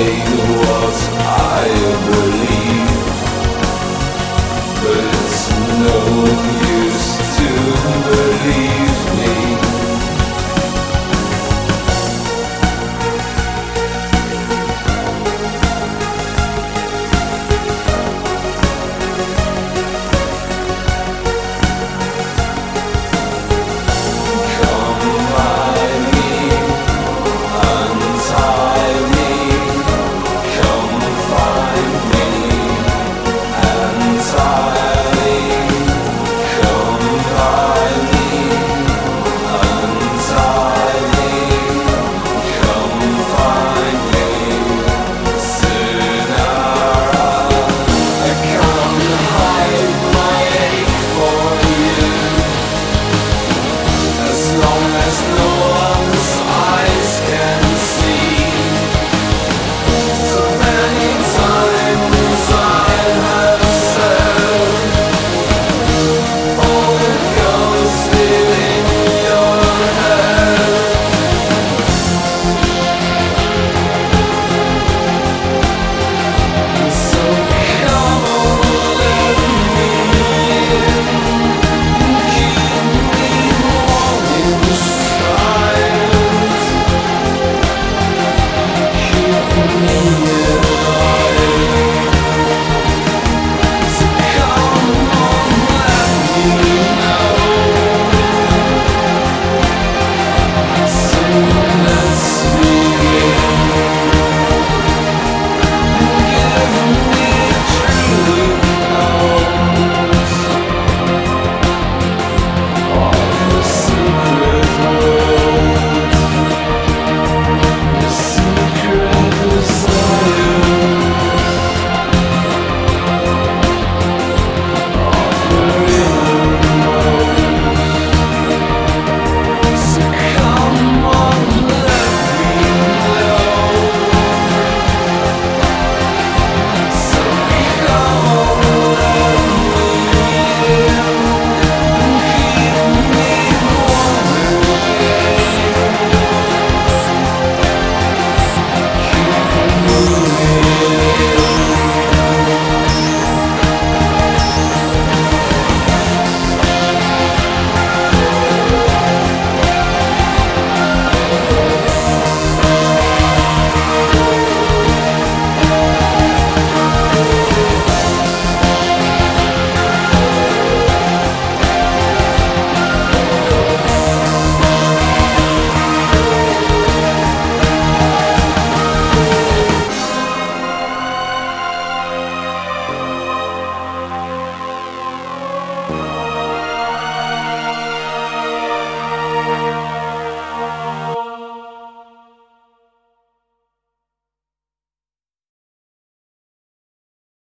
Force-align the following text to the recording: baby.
baby. 0.00 0.29